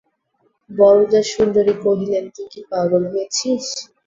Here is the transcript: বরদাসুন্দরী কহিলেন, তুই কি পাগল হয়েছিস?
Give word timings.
বরদাসুন্দরী 0.69 1.73
কহিলেন, 1.83 2.25
তুই 2.35 2.47
কি 2.51 2.61
পাগল 2.71 3.03
হয়েছিস? 3.11 3.65